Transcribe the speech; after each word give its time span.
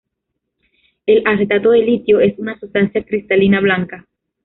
El 1.05 1.21
acetato 1.27 1.69
de 1.69 1.83
litio 1.83 2.21
es 2.21 2.33
una 2.39 2.59
sustancia 2.59 3.05
cristalina 3.05 3.59
blanca. 3.59 4.07